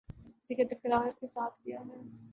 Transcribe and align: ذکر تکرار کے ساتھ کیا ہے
ذکر 0.49 0.63
تکرار 0.69 1.09
کے 1.19 1.27
ساتھ 1.27 1.59
کیا 1.63 1.79
ہے 1.81 2.01